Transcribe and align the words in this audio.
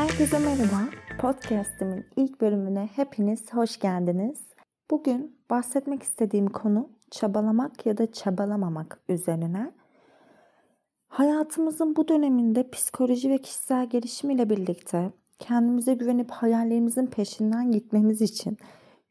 Herkese 0.00 0.38
merhaba. 0.38 0.88
Podcast'imin 1.18 2.06
ilk 2.16 2.40
bölümüne 2.40 2.88
hepiniz 2.96 3.52
hoş 3.52 3.78
geldiniz. 3.78 4.38
Bugün 4.90 5.38
bahsetmek 5.50 6.02
istediğim 6.02 6.46
konu 6.46 6.88
çabalamak 7.10 7.86
ya 7.86 7.98
da 7.98 8.12
çabalamamak 8.12 9.00
üzerine. 9.08 9.72
Hayatımızın 11.08 11.96
bu 11.96 12.08
döneminde 12.08 12.70
psikoloji 12.70 13.30
ve 13.30 13.38
kişisel 13.38 13.88
gelişim 13.88 14.30
ile 14.30 14.50
birlikte 14.50 15.12
kendimize 15.38 15.94
güvenip 15.94 16.30
hayallerimizin 16.30 17.06
peşinden 17.06 17.70
gitmemiz 17.70 18.22
için 18.22 18.58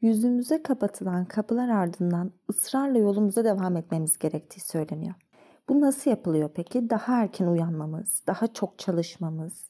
yüzümüze 0.02 0.64
kapatılan 0.64 1.26
kapılar 1.26 1.70
ardından 1.70 2.32
ısrarla 2.50 2.98
yolumuza 2.98 3.44
devam 3.44 3.78
etmemiz 3.78 4.18
gerektiği 4.18 4.62
söyleniyor. 4.62 5.16
Bu 5.70 5.82
nasıl 5.82 6.12
yapılıyor 6.12 6.50
peki? 6.56 6.90
Daha 6.90 7.22
erken 7.22 7.48
uyanmamız, 7.48 8.24
daha 8.28 8.48
çok 8.48 8.80
çalışmamız, 8.80 9.70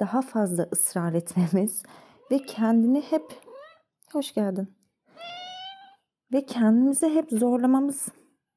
daha 0.00 0.22
fazla 0.22 0.68
ısrar 0.72 1.12
etmemiz 1.12 1.82
ve 2.30 2.38
kendini 2.38 3.00
hep 3.00 3.24
hoş 4.12 4.34
geldin. 4.34 4.74
Ve 6.32 6.46
kendimizi 6.46 7.08
hep 7.08 7.30
zorlamamız. 7.30 8.08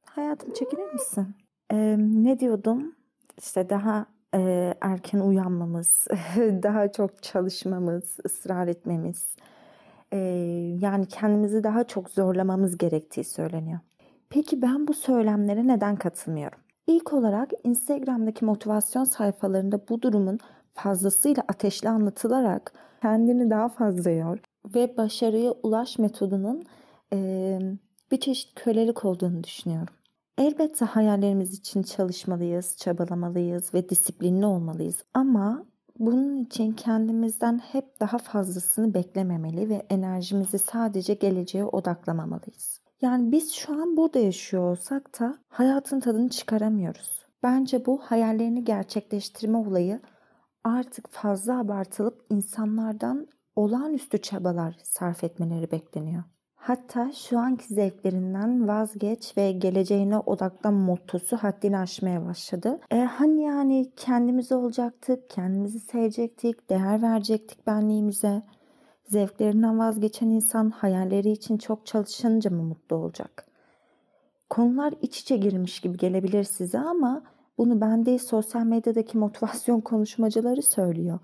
Hayatım 0.06 0.54
çekilir 0.54 0.94
misin? 0.94 1.36
Ee, 1.72 1.96
ne 2.00 2.40
diyordum? 2.40 2.96
İşte 3.38 3.70
daha 3.70 4.06
e, 4.36 4.74
erken 4.82 5.20
uyanmamız, 5.20 6.08
daha 6.38 6.92
çok 6.92 7.24
çalışmamız, 7.24 8.18
ısrar 8.26 8.68
etmemiz. 8.68 9.36
E, 10.12 10.18
yani 10.82 11.06
kendimizi 11.06 11.64
daha 11.64 11.84
çok 11.84 12.10
zorlamamız 12.10 12.78
gerektiği 12.78 13.24
söyleniyor. 13.24 13.80
Peki 14.30 14.62
ben 14.62 14.88
bu 14.88 14.94
söylemlere 14.94 15.68
neden 15.68 15.96
katılmıyorum? 15.96 16.60
İlk 16.88 17.14
olarak 17.14 17.52
Instagram'daki 17.64 18.46
motivasyon 18.46 19.04
sayfalarında 19.04 19.80
bu 19.90 20.02
durumun 20.02 20.40
fazlasıyla 20.74 21.44
ateşli 21.48 21.90
anlatılarak 21.90 22.74
kendini 23.02 23.50
daha 23.50 23.70
fazla 23.70 24.10
yor 24.10 24.40
ve 24.76 24.98
başarıya 24.98 25.52
ulaş 25.64 26.00
metodunun 26.00 26.64
e, 27.14 27.60
bir 28.12 28.20
çeşit 28.20 28.56
kölelik 28.56 29.06
olduğunu 29.06 29.44
düşünüyorum. 29.44 29.94
Elbette 30.38 30.86
hayallerimiz 30.86 31.54
için 31.54 31.84
çalışmalıyız, 31.84 32.78
çabalamalıyız 32.78 33.74
ve 33.74 33.90
disiplinli 33.90 34.46
olmalıyız. 34.46 35.04
Ama 35.14 35.66
bunun 36.00 36.44
için 36.44 36.74
kendimizden 36.74 37.58
hep 37.58 38.00
daha 38.00 38.18
fazlasını 38.18 38.94
beklememeli 38.94 39.70
ve 39.70 39.86
enerjimizi 39.90 40.60
sadece 40.60 41.14
geleceğe 41.14 41.66
odaklamamalıyız. 41.66 42.82
Yani 43.02 43.32
biz 43.32 43.52
şu 43.52 43.74
an 43.74 43.98
burada 43.98 44.20
yaşıyor 44.20 44.72
olsak 44.72 45.20
da 45.20 45.38
hayatın 45.50 46.00
tadını 46.00 46.30
çıkaramıyoruz. 46.30 47.26
Bence 47.44 47.86
bu 47.86 48.02
hayallerini 48.04 48.64
gerçekleştirme 48.64 49.58
olayı 49.58 50.00
artık 50.64 51.10
fazla 51.10 51.60
abartılıp 51.60 52.26
insanlardan 52.30 53.28
olağanüstü 53.56 54.18
çabalar 54.22 54.76
sarf 54.84 55.24
etmeleri 55.24 55.72
bekleniyor. 55.72 56.24
Hatta 56.56 57.12
şu 57.12 57.40
anki 57.40 57.74
zevklerinden 57.74 58.68
vazgeç 58.68 59.38
ve 59.38 59.52
geleceğine 59.52 60.18
odaklan 60.18 60.74
mottosu 60.74 61.38
haddini 61.38 61.78
aşmaya 61.78 62.26
başladı. 62.26 62.80
E, 62.92 62.98
hani 62.98 63.44
yani 63.44 63.92
kendimiz 63.96 64.52
olacaktık, 64.52 65.30
kendimizi 65.30 65.80
sevecektik, 65.80 66.70
değer 66.70 67.02
verecektik 67.02 67.68
benliğimize. 67.68 68.44
Zevklerinden 69.04 69.80
vazgeçen 69.80 70.30
insan 70.30 70.70
hayalleri 70.70 71.32
için 71.32 71.58
çok 71.58 71.86
çalışınca 71.86 72.50
mı 72.52 72.64
mutlu 72.64 72.96
olacak? 72.96 73.48
Konular 74.50 74.94
iç 75.02 75.20
içe 75.20 75.38
girmiş 75.38 75.80
gibi 75.80 75.98
gelebilir 75.98 76.44
size 76.44 76.80
ama 76.80 77.24
bunu 77.62 77.82
ben 77.82 78.06
değil 78.06 78.20
sosyal 78.20 78.64
medyadaki 78.64 79.18
motivasyon 79.18 79.82
konuşmacıları 79.82 80.62
söylüyor. 80.62 81.20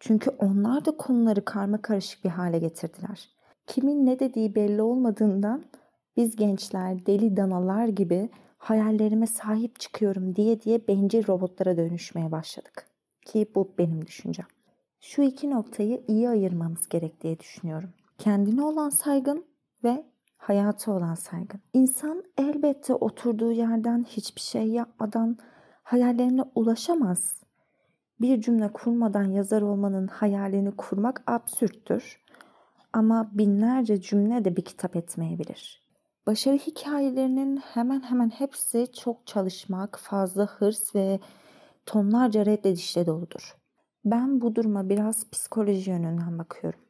Çünkü 0.00 0.30
onlar 0.30 0.84
da 0.84 0.96
konuları 0.96 1.44
karma 1.44 1.82
karışık 1.82 2.24
bir 2.24 2.28
hale 2.30 2.58
getirdiler. 2.58 3.28
Kimin 3.66 4.06
ne 4.06 4.18
dediği 4.18 4.54
belli 4.54 4.82
olmadığından 4.82 5.62
biz 6.16 6.36
gençler 6.36 7.06
deli 7.06 7.36
danalar 7.36 7.88
gibi 7.88 8.28
hayallerime 8.58 9.26
sahip 9.26 9.80
çıkıyorum 9.80 10.36
diye 10.36 10.60
diye 10.60 10.88
bencil 10.88 11.26
robotlara 11.26 11.76
dönüşmeye 11.76 12.32
başladık. 12.32 12.86
Ki 13.26 13.46
bu 13.54 13.72
benim 13.78 14.06
düşüncem. 14.06 14.46
Şu 15.00 15.22
iki 15.22 15.50
noktayı 15.50 16.02
iyi 16.08 16.28
ayırmamız 16.28 16.88
gerek 16.88 17.22
diye 17.22 17.38
düşünüyorum. 17.38 17.90
Kendine 18.18 18.64
olan 18.64 18.90
saygın 18.90 19.44
ve 19.84 20.04
hayata 20.42 20.92
olan 20.92 21.14
saygın. 21.14 21.60
İnsan 21.72 22.24
elbette 22.38 22.94
oturduğu 22.94 23.52
yerden 23.52 24.04
hiçbir 24.04 24.40
şey 24.40 24.66
yapmadan 24.66 25.38
hayallerine 25.82 26.42
ulaşamaz. 26.54 27.42
Bir 28.20 28.40
cümle 28.40 28.72
kurmadan 28.72 29.24
yazar 29.24 29.62
olmanın 29.62 30.06
hayalini 30.06 30.76
kurmak 30.76 31.22
absürttür. 31.26 32.22
Ama 32.92 33.30
binlerce 33.32 34.00
cümle 34.00 34.44
de 34.44 34.56
bir 34.56 34.64
kitap 34.64 34.96
etmeyebilir. 34.96 35.82
Başarı 36.26 36.56
hikayelerinin 36.56 37.56
hemen 37.56 38.00
hemen 38.00 38.30
hepsi 38.30 38.86
çok 38.92 39.26
çalışmak, 39.26 39.98
fazla 39.98 40.46
hırs 40.46 40.94
ve 40.94 41.20
tonlarca 41.86 42.46
reddedişle 42.46 43.06
doludur. 43.06 43.56
Ben 44.04 44.40
bu 44.40 44.54
duruma 44.54 44.88
biraz 44.88 45.30
psikoloji 45.30 45.90
yönünden 45.90 46.38
bakıyorum. 46.38 46.80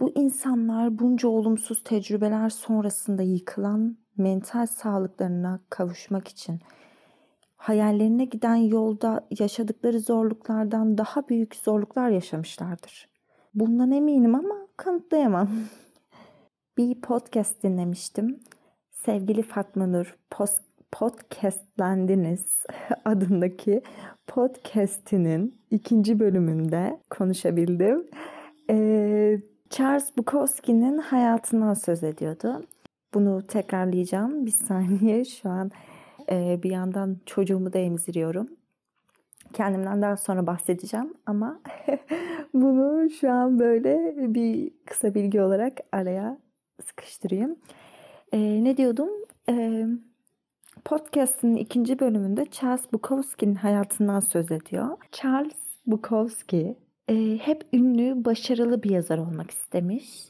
Bu 0.00 0.12
insanlar 0.14 0.98
bunca 0.98 1.28
olumsuz 1.28 1.82
tecrübeler 1.84 2.50
sonrasında 2.50 3.22
yıkılan 3.22 3.96
mental 4.16 4.66
sağlıklarına 4.66 5.60
kavuşmak 5.70 6.28
için 6.28 6.60
hayallerine 7.56 8.24
giden 8.24 8.54
yolda 8.54 9.26
yaşadıkları 9.38 10.00
zorluklardan 10.00 10.98
daha 10.98 11.28
büyük 11.28 11.56
zorluklar 11.56 12.10
yaşamışlardır. 12.10 13.08
Bundan 13.54 13.92
eminim 13.92 14.34
ama 14.34 14.54
kanıtlayamam. 14.76 15.48
Bir 16.78 17.00
podcast 17.00 17.62
dinlemiştim. 17.62 18.40
Sevgili 18.90 19.42
Fatma 19.42 19.86
Nur 19.86 20.16
post, 20.30 20.62
podcastlendiniz 20.92 22.62
adındaki 23.04 23.82
podcastinin 24.26 25.60
ikinci 25.70 26.20
bölümünde 26.20 27.00
konuşabildim. 27.10 28.06
Ee, 28.70 29.40
Charles 29.70 30.16
Bukowski'nin 30.16 30.98
hayatından 30.98 31.74
söz 31.74 32.04
ediyordu. 32.04 32.62
Bunu 33.14 33.46
tekrarlayacağım. 33.46 34.46
Bir 34.46 34.50
saniye 34.50 35.24
şu 35.24 35.48
an 35.48 35.70
e, 36.30 36.60
bir 36.62 36.70
yandan 36.70 37.16
çocuğumu 37.26 37.72
da 37.72 37.78
emziriyorum. 37.78 38.48
Kendimden 39.52 40.02
daha 40.02 40.16
sonra 40.16 40.46
bahsedeceğim 40.46 41.14
ama 41.26 41.60
bunu 42.54 43.10
şu 43.10 43.32
an 43.32 43.58
böyle 43.58 44.14
bir 44.34 44.70
kısa 44.86 45.14
bilgi 45.14 45.40
olarak 45.40 45.72
araya 45.92 46.38
sıkıştırayım. 46.86 47.56
E, 48.32 48.64
ne 48.64 48.76
diyordum? 48.76 49.08
E, 49.48 49.84
podcast'ın 50.84 51.54
ikinci 51.54 52.00
bölümünde 52.00 52.46
Charles 52.50 52.92
Bukowski'nin 52.92 53.54
hayatından 53.54 54.20
söz 54.20 54.52
ediyor. 54.52 54.88
Charles 55.12 55.56
Bukowski 55.86 56.76
e, 57.08 57.38
hep 57.42 57.66
ünlü, 57.72 58.24
başarılı 58.24 58.82
bir 58.82 58.90
yazar 58.90 59.18
olmak 59.18 59.50
istemiş. 59.50 60.28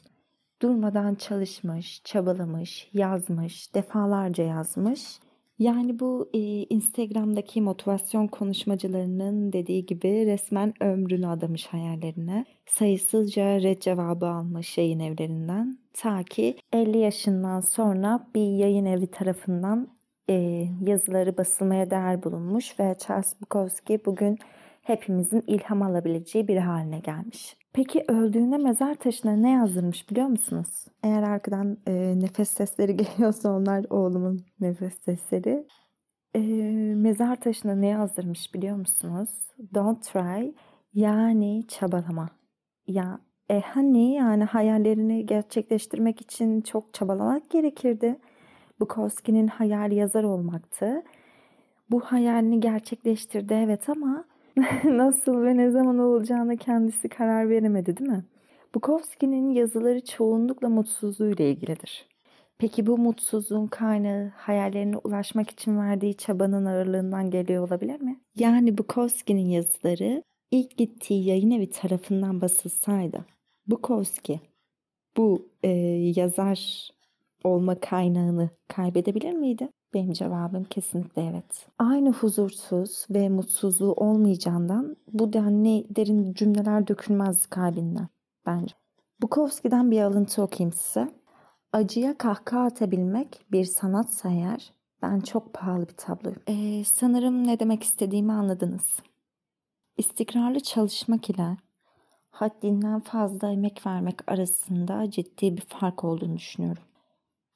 Durmadan 0.61 1.15
çalışmış, 1.15 2.01
çabalamış, 2.03 2.89
yazmış, 2.93 3.75
defalarca 3.75 4.43
yazmış. 4.43 5.19
Yani 5.59 5.99
bu 5.99 6.29
e, 6.33 6.39
Instagram'daki 6.63 7.61
motivasyon 7.61 8.27
konuşmacılarının 8.27 9.53
dediği 9.53 9.85
gibi 9.85 10.25
resmen 10.25 10.73
ömrünü 10.83 11.27
adamış 11.27 11.67
hayallerine. 11.67 12.45
Sayısızca 12.65 13.61
red 13.61 13.81
cevabı 13.81 14.27
almış 14.27 14.77
yayın 14.77 14.99
evlerinden. 14.99 15.77
Ta 15.93 16.23
ki 16.23 16.57
50 16.73 16.97
yaşından 16.97 17.61
sonra 17.61 18.27
bir 18.35 18.57
yayın 18.57 18.85
evi 18.85 19.07
tarafından 19.07 19.87
e, 20.29 20.65
yazıları 20.81 21.37
basılmaya 21.37 21.91
değer 21.91 22.23
bulunmuş 22.23 22.79
ve 22.79 22.95
Charles 22.99 23.35
Bukowski 23.41 24.05
bugün 24.05 24.39
hepimizin 24.89 25.43
ilham 25.47 25.81
alabileceği 25.81 26.47
bir 26.47 26.57
haline 26.57 26.99
gelmiş. 26.99 27.57
Peki 27.73 28.05
öldüğünde 28.07 28.57
mezar 28.57 28.95
taşına 28.95 29.35
ne 29.35 29.51
yazdırmış 29.51 30.09
biliyor 30.09 30.27
musunuz? 30.27 30.85
Eğer 31.03 31.23
arkadan 31.23 31.77
e, 31.87 32.19
nefes 32.19 32.49
sesleri 32.49 32.97
geliyorsa 32.97 33.51
onlar 33.51 33.85
oğlumun 33.89 34.45
nefes 34.59 34.93
sesleri. 34.93 35.67
E, 36.35 36.39
mezar 36.95 37.35
taşına 37.35 37.75
ne 37.75 37.87
yazdırmış 37.87 38.53
biliyor 38.53 38.75
musunuz? 38.77 39.29
Don't 39.73 40.03
try 40.03 40.53
yani 40.93 41.67
çabalama. 41.67 42.29
Ya 42.87 43.19
e 43.49 43.59
hani 43.59 44.13
yani 44.13 44.43
hayallerini 44.43 45.25
gerçekleştirmek 45.25 46.21
için 46.21 46.61
çok 46.61 46.93
çabalamak 46.93 47.49
gerekirdi. 47.49 48.19
Bukowski'nin 48.79 49.47
hayali 49.47 49.95
yazar 49.95 50.23
olmaktı. 50.23 51.03
Bu 51.91 51.99
hayalini 51.99 52.59
gerçekleştirdi 52.59 53.53
evet 53.53 53.89
ama 53.89 54.25
nasıl 54.83 55.43
ve 55.43 55.57
ne 55.57 55.71
zaman 55.71 55.99
olacağına 55.99 56.55
kendisi 56.55 57.09
karar 57.09 57.49
veremedi 57.49 57.97
değil 57.97 58.09
mi? 58.09 58.25
Bukowski'nin 58.75 59.49
yazıları 59.49 60.05
çoğunlukla 60.05 60.69
mutsuzluğuyla 60.69 61.45
ilgilidir. 61.45 62.07
Peki 62.57 62.85
bu 62.85 62.97
mutsuzluğun 62.97 63.67
kaynağı 63.67 64.31
hayallerine 64.35 64.97
ulaşmak 64.97 65.49
için 65.49 65.77
verdiği 65.77 66.17
çabanın 66.17 66.65
ağırlığından 66.65 67.29
geliyor 67.29 67.67
olabilir 67.67 68.01
mi? 68.01 68.19
Yani 68.35 68.77
Bukowski'nin 68.77 69.49
yazıları 69.49 70.23
ilk 70.51 70.77
gittiği 70.77 71.25
yayın 71.25 71.51
evi 71.51 71.69
tarafından 71.69 72.41
basılsaydı 72.41 73.25
Bukowski 73.67 74.39
bu 75.17 75.49
e, 75.63 75.69
yazar 76.15 76.89
olma 77.43 77.79
kaynağını 77.79 78.49
kaybedebilir 78.67 79.33
miydi? 79.33 79.69
Benim 79.93 80.13
cevabım 80.13 80.63
kesinlikle 80.63 81.25
evet. 81.25 81.67
Aynı 81.79 82.11
huzursuz 82.11 83.05
ve 83.09 83.29
mutsuzluğu 83.29 83.93
olmayacağından 83.93 84.95
bu 85.13 85.33
denli 85.33 85.95
derin 85.95 86.33
cümleler 86.33 86.87
dökülmez 86.87 87.45
kalbinden 87.45 88.07
bence. 88.45 88.75
Bukowski'den 89.21 89.91
bir 89.91 90.01
alıntı 90.01 90.41
okuyayım 90.41 90.73
size. 90.73 91.13
Acıya 91.73 92.17
kahkaha 92.17 92.63
atabilmek 92.63 93.45
bir 93.51 93.65
sanatsa 93.65 94.29
eğer 94.29 94.73
ben 95.01 95.19
çok 95.19 95.53
pahalı 95.53 95.87
bir 95.87 95.93
tabloyum. 95.93 96.41
Ee, 96.47 96.83
sanırım 96.83 97.47
ne 97.47 97.59
demek 97.59 97.83
istediğimi 97.83 98.31
anladınız. 98.31 98.85
İstikrarlı 99.97 100.59
çalışmak 100.59 101.29
ile 101.29 101.57
haddinden 102.29 102.99
fazla 102.99 103.51
emek 103.51 103.85
vermek 103.87 104.31
arasında 104.31 105.11
ciddi 105.11 105.57
bir 105.57 105.61
fark 105.61 106.03
olduğunu 106.03 106.37
düşünüyorum. 106.37 106.83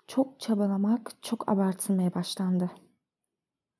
Çok 0.08 0.40
çabalamak 0.40 1.12
çok 1.22 1.52
abartılmaya 1.52 2.14
başlandı. 2.14 2.72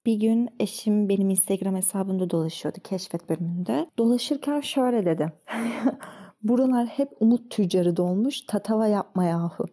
Bir 0.06 0.16
gün 0.16 0.50
eşim 0.60 1.10
benim 1.10 1.30
Instagram 1.30 1.75
hesabımda 1.75 2.30
dolaşıyordu 2.30 2.78
keşfet 2.84 3.30
bölümünde. 3.30 3.90
Dolaşırken 3.98 4.62
şöyle 4.62 5.06
dedi. 5.06 5.34
Buralar 6.44 6.86
hep 6.88 7.10
umut 7.20 7.52
tüccarı 7.52 7.98
dolmuş 7.98 8.42
tatava 8.42 8.88
yapma 8.88 9.24
yahu. 9.24 9.66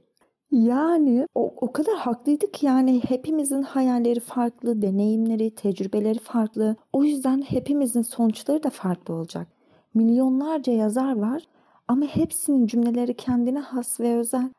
Yani 0.50 1.26
o, 1.34 1.54
o 1.56 1.72
kadar 1.72 1.96
haklıydık 1.96 2.62
yani 2.62 3.02
hepimizin 3.08 3.62
hayalleri 3.62 4.20
farklı, 4.20 4.82
deneyimleri, 4.82 5.54
tecrübeleri 5.54 6.18
farklı. 6.18 6.76
O 6.92 7.04
yüzden 7.04 7.42
hepimizin 7.42 8.02
sonuçları 8.02 8.62
da 8.62 8.70
farklı 8.70 9.14
olacak. 9.14 9.48
Milyonlarca 9.94 10.72
yazar 10.72 11.16
var 11.16 11.42
ama 11.88 12.06
hepsinin 12.06 12.66
cümleleri 12.66 13.16
kendine 13.16 13.60
has 13.60 14.00
ve 14.00 14.16
özel. 14.16 14.50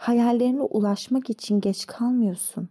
Hayallerine 0.00 0.62
ulaşmak 0.62 1.30
için 1.30 1.60
geç 1.60 1.86
kalmıyorsun. 1.86 2.68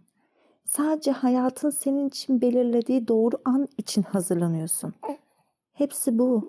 Sadece 0.64 1.10
hayatın 1.10 1.70
senin 1.70 2.08
için 2.08 2.40
belirlediği 2.40 3.08
doğru 3.08 3.36
an 3.44 3.68
için 3.78 4.02
hazırlanıyorsun. 4.02 4.94
Hepsi 5.72 6.18
bu. 6.18 6.48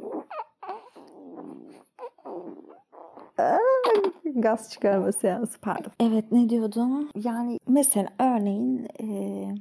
Gaz 4.35 4.71
çıkarma 4.71 5.11
seansı 5.11 5.59
pardon. 5.61 5.91
Evet 5.99 6.31
ne 6.31 6.49
diyordum? 6.49 7.09
Yani 7.15 7.59
mesela 7.67 8.09
örneğin 8.19 8.87
e, 9.01 9.05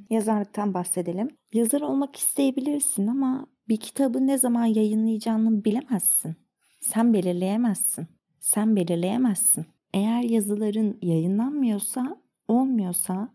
yazarlıktan 0.09 0.73
bahsedelim. 0.73 1.27
Yazar 1.53 1.81
olmak 1.81 2.15
isteyebilirsin 2.15 3.07
ama 3.07 3.45
bir 3.67 3.77
kitabı 3.77 4.27
ne 4.27 4.37
zaman 4.37 4.65
yayınlayacağını 4.65 5.65
bilemezsin. 5.65 6.35
Sen 6.81 7.13
belirleyemezsin. 7.13 8.07
Sen 8.39 8.75
belirleyemezsin. 8.75 9.65
Eğer 9.93 10.21
yazıların 10.21 10.97
yayınlanmıyorsa, 11.01 12.17
olmuyorsa 12.47 13.29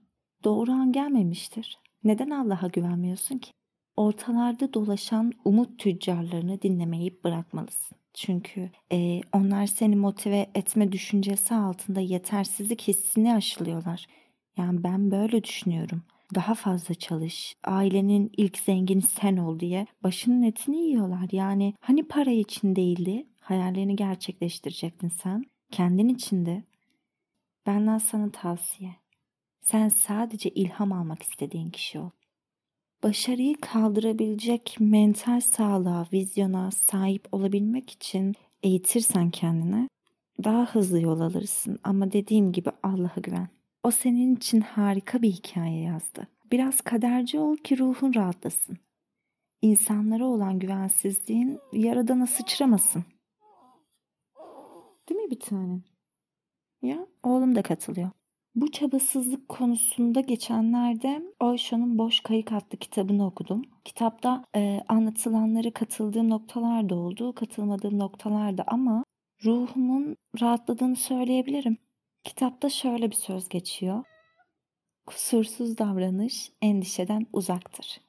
doğru 0.44 0.73
an 0.73 0.93
gelmemiştir. 0.93 1.79
Neden 2.05 2.31
Allah'a 2.31 2.67
güvenmiyorsun 2.67 3.38
ki? 3.38 3.50
Ortalarda 3.97 4.75
dolaşan 4.75 5.32
umut 5.44 5.79
tüccarlarını 5.79 6.62
dinlemeyi 6.62 7.20
bırakmalısın. 7.25 7.99
Çünkü 8.14 8.70
e, 8.93 9.20
onlar 9.32 9.67
seni 9.67 9.97
motive 9.97 10.47
etme 10.55 10.93
düşüncesi 10.93 11.55
altında 11.55 12.00
yetersizlik 12.00 12.82
hissini 12.82 13.35
aşılıyorlar. 13.35 14.06
Yani 14.56 14.85
ben 14.85 15.11
böyle 15.11 15.44
düşünüyorum. 15.44 16.02
Daha 16.35 16.55
fazla 16.55 16.94
çalış. 16.94 17.55
Ailenin 17.64 18.31
ilk 18.37 18.59
zengini 18.59 19.02
sen 19.02 19.37
ol 19.37 19.61
diye 19.61 19.87
başının 20.02 20.43
etini 20.43 20.76
yiyorlar. 20.76 21.29
Yani 21.32 21.75
hani 21.81 22.09
para 22.09 22.31
için 22.31 22.76
değildi? 22.76 23.26
Hayallerini 23.41 23.97
gerçekleştirecektin 23.97 25.09
sen. 25.09 25.44
Kendin 25.70 26.08
içinde. 26.08 26.64
Benden 27.66 27.98
sana 27.98 28.30
tavsiye. 28.30 28.96
Sen 29.60 29.88
sadece 29.88 30.50
ilham 30.50 30.92
almak 30.92 31.22
istediğin 31.22 31.70
kişi 31.70 31.98
ol. 31.98 32.10
Başarıyı 33.02 33.56
kaldırabilecek 33.60 34.76
mental 34.80 35.40
sağlığa, 35.40 36.06
vizyona 36.12 36.70
sahip 36.70 37.28
olabilmek 37.32 37.90
için 37.90 38.34
eğitirsen 38.62 39.30
kendine 39.30 39.88
daha 40.44 40.66
hızlı 40.66 41.00
yol 41.00 41.20
alırsın. 41.20 41.78
Ama 41.84 42.12
dediğim 42.12 42.52
gibi 42.52 42.70
Allah'a 42.82 43.20
güven. 43.20 43.48
O 43.82 43.90
senin 43.90 44.36
için 44.36 44.60
harika 44.60 45.22
bir 45.22 45.30
hikaye 45.32 45.82
yazdı. 45.82 46.28
Biraz 46.52 46.80
kaderci 46.80 47.38
ol 47.38 47.56
ki 47.56 47.78
ruhun 47.78 48.14
rahatlasın. 48.14 48.78
İnsanlara 49.62 50.24
olan 50.24 50.58
güvensizliğin 50.58 51.58
yaradana 51.72 52.26
sıçramasın. 52.26 53.04
Mi 55.26 55.31
bir 55.31 55.40
tane? 55.40 55.81
Ya 56.82 57.06
oğlum 57.23 57.55
da 57.55 57.62
katılıyor. 57.62 58.11
Bu 58.55 58.70
çabasızlık 58.70 59.49
konusunda 59.49 60.20
geçenlerde 60.20 61.23
Osho'nun 61.40 61.99
Boş 61.99 62.20
Kayık 62.20 62.52
adlı 62.52 62.78
kitabını 62.78 63.26
okudum. 63.26 63.62
Kitapta 63.84 64.44
e, 64.56 64.81
anlatılanları 64.88 65.73
katıldığım 65.73 66.31
noktalar 66.31 66.88
da 66.88 66.94
oldu, 66.94 67.34
katılmadığım 67.34 67.99
noktalar 67.99 68.58
da 68.58 68.64
ama 68.67 69.05
ruhumun 69.44 70.17
rahatladığını 70.40 70.96
söyleyebilirim. 70.96 71.76
Kitapta 72.25 72.69
şöyle 72.69 73.11
bir 73.11 73.17
söz 73.17 73.49
geçiyor. 73.49 74.05
Kusursuz 75.06 75.78
davranış 75.78 76.52
endişeden 76.62 77.26
uzaktır. 77.32 78.00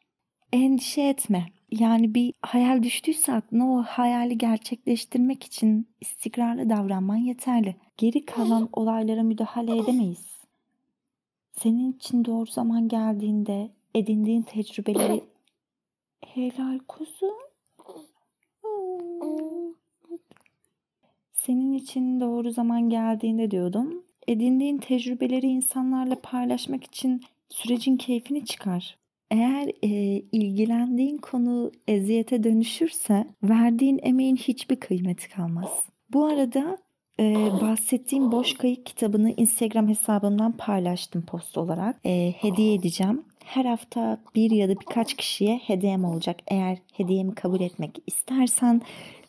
Endişe 0.54 1.02
etme. 1.02 1.46
Yani 1.72 2.16
bir 2.16 2.34
hayal 2.42 2.84
düştüyse 2.84 3.34
aklına 3.34 3.72
o 3.72 3.84
hayali 3.84 4.38
gerçekleştirmek 4.38 5.44
için 5.44 5.88
istikrarlı 6.02 6.70
davranman 6.70 7.18
yeterli. 7.18 7.76
Geri 7.98 8.26
kalan 8.26 8.70
olaylara 8.74 9.24
müdahale 9.24 9.78
edemeyiz 9.78 10.38
senin 11.58 11.92
için 11.92 12.26
doğru 12.26 12.46
zaman 12.46 12.88
geldiğinde 12.88 13.70
edindiğin 13.96 14.42
tecrübeleri 14.42 15.24
helal 16.26 16.80
kuzum. 16.88 17.38
Senin 21.34 21.74
için 21.74 22.20
doğru 22.20 22.52
zaman 22.52 22.90
geldiğinde 22.90 23.52
diyordum. 23.52 24.04
Edindiğin 24.28 24.78
tecrübeleri 24.78 25.48
insanlarla 25.48 26.16
paylaşmak 26.24 26.83
için 26.83 27.21
sürecin 27.50 27.98
keyfini 27.98 28.45
çıkar. 28.45 28.98
Eğer 29.31 29.72
e, 29.84 29.90
ilgilendiğin 30.31 31.18
konu 31.18 31.72
eziyete 31.88 32.44
dönüşürse 32.44 33.28
verdiğin 33.44 34.00
emeğin 34.04 34.36
hiçbir 34.36 34.76
kıymeti 34.76 35.30
kalmaz. 35.30 35.69
Bu 36.14 36.26
arada 36.26 36.78
ee, 37.19 37.50
bahsettiğim 37.62 38.31
Boş 38.31 38.54
Kayık 38.54 38.86
kitabını 38.86 39.31
Instagram 39.31 39.88
hesabımdan 39.88 40.52
paylaştım 40.52 41.22
post 41.22 41.57
olarak. 41.57 42.00
Ee, 42.06 42.34
hediye 42.38 42.74
edeceğim. 42.74 43.24
Her 43.46 43.66
hafta 43.66 44.22
bir 44.36 44.52
ya 44.52 44.69
da 44.69 44.80
birkaç 44.80 45.14
kişiye 45.14 45.57
hediyem 45.57 46.06
olacak. 46.06 46.38
Eğer 46.48 46.78
hediyemi 46.94 47.36
kabul 47.36 47.62
etmek 47.62 47.98
istersen 48.07 48.81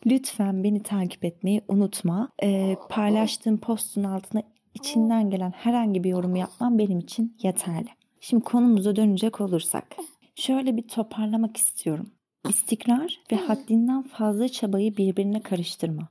lütfen 0.05 0.63
beni 0.63 0.83
takip 0.83 1.25
etmeyi 1.25 1.61
unutma. 1.67 2.29
Ee, 2.43 2.75
paylaştığım 2.89 3.57
postun 3.57 4.03
altına 4.03 4.43
içinden 4.73 5.29
gelen 5.29 5.51
herhangi 5.51 6.03
bir 6.03 6.09
yorum 6.09 6.35
yapmam 6.35 6.77
benim 6.77 6.99
için 6.99 7.37
yeterli. 7.43 7.89
Şimdi 8.21 8.43
konumuza 8.43 8.95
dönecek 8.95 9.41
olursak. 9.41 9.95
Şöyle 10.35 10.77
bir 10.77 10.87
toparlamak 10.87 11.57
istiyorum. 11.57 12.09
İstikrar 12.49 13.19
ve 13.31 13.35
haddinden 13.35 14.03
fazla 14.03 14.47
çabayı 14.47 14.97
birbirine 14.97 15.41
karıştırma 15.41 16.09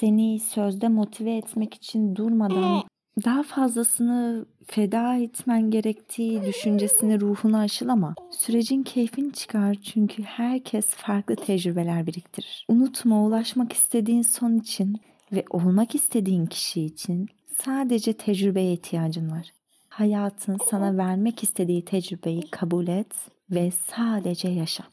seni 0.00 0.40
sözde 0.40 0.88
motive 0.88 1.36
etmek 1.36 1.74
için 1.74 2.16
durmadan 2.16 2.82
daha 3.24 3.42
fazlasını 3.42 4.46
feda 4.66 5.16
etmen 5.16 5.70
gerektiği 5.70 6.42
düşüncesini 6.42 7.20
ruhuna 7.20 7.60
aşılama. 7.60 8.14
Sürecin 8.30 8.82
keyfini 8.82 9.32
çıkar 9.32 9.74
çünkü 9.74 10.22
herkes 10.22 10.86
farklı 10.86 11.36
tecrübeler 11.36 12.06
biriktirir. 12.06 12.66
Unutma 12.68 13.24
ulaşmak 13.24 13.72
istediğin 13.72 14.22
son 14.22 14.58
için 14.58 15.00
ve 15.32 15.44
olmak 15.50 15.94
istediğin 15.94 16.46
kişi 16.46 16.82
için 16.82 17.28
sadece 17.64 18.12
tecrübeye 18.12 18.72
ihtiyacın 18.72 19.30
var. 19.30 19.52
Hayatın 19.96 20.58
sana 20.70 20.96
vermek 20.96 21.42
istediği 21.42 21.84
tecrübeyi 21.84 22.50
kabul 22.50 22.88
et 22.88 23.14
ve 23.50 23.70
sadece 23.70 24.48
yaşa. 24.48 24.84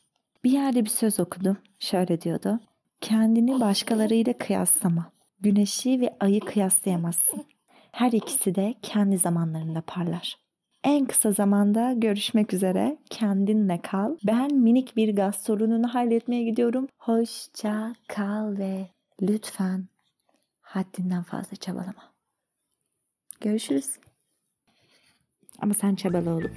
Bir 0.43 0.51
yerde 0.51 0.85
bir 0.85 0.89
söz 0.89 1.19
okudum. 1.19 1.57
Şöyle 1.79 2.21
diyordu. 2.21 2.59
Kendini 3.01 3.59
başkalarıyla 3.59 4.37
kıyaslama. 4.37 5.11
Güneşi 5.39 6.01
ve 6.01 6.17
ayı 6.19 6.39
kıyaslayamazsın. 6.39 7.45
Her 7.91 8.11
ikisi 8.11 8.55
de 8.55 8.75
kendi 8.81 9.17
zamanlarında 9.17 9.81
parlar. 9.81 10.37
En 10.83 11.05
kısa 11.05 11.31
zamanda 11.31 11.93
görüşmek 11.93 12.53
üzere. 12.53 12.97
Kendinle 13.09 13.81
kal. 13.81 14.17
Ben 14.27 14.53
minik 14.53 14.95
bir 14.97 15.15
gaz 15.15 15.35
sorununu 15.35 15.93
halletmeye 15.93 16.43
gidiyorum. 16.43 16.87
Hoşça 16.97 17.93
kal 18.07 18.57
ve 18.57 18.87
lütfen 19.21 19.87
haddinden 20.61 21.23
fazla 21.23 21.55
çabalama. 21.55 22.13
Görüşürüz. 23.41 24.02
Ama 25.63 25.73
sen 25.73 25.95
çabala 25.95 26.29
olup 26.29 26.51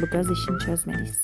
bu 0.00 0.06
gaz 0.06 0.30
işini 0.30 0.58
çözmeliyiz. 0.58 1.22